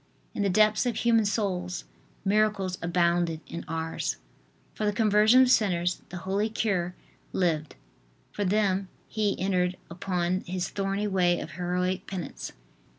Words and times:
In 0.33 0.41
the 0.41 0.49
depths 0.49 0.87
of 0.87 0.95
human 0.95 1.25
souls 1.25 1.83
miracles 2.25 2.75
abounded 2.81 3.39
in 3.45 3.63
Ars. 3.67 4.15
For 4.73 4.83
the 4.87 4.93
conversion 4.93 5.43
of 5.43 5.51
sinners 5.51 6.01
the 6.09 6.17
holy 6.25 6.49
cure 6.49 6.95
lived; 7.33 7.75
for 8.31 8.43
them 8.43 8.87
he 9.07 9.39
entered 9.39 9.77
upon 9.91 10.39
his 10.47 10.69
thorny 10.69 11.05
way 11.05 11.39
of 11.39 11.51
heroic 11.51 12.07
penance. 12.07 12.51